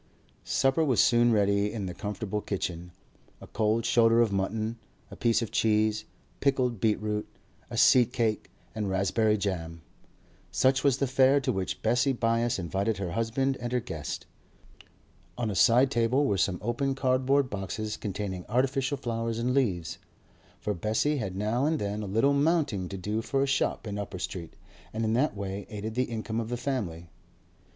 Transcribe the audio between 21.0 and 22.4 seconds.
had now and then a little